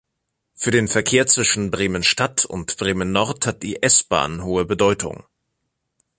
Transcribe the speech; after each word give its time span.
Für 0.55 0.71
den 0.71 0.87
Verkehr 0.87 1.27
zwischen 1.27 1.69
Bremen-Stadt 1.69 2.45
und 2.45 2.75
Bremen-Nord 2.79 3.45
hat 3.45 3.61
die 3.61 3.83
S-Bahn 3.83 4.43
hohe 4.43 4.65
Bedeutung. 4.65 5.25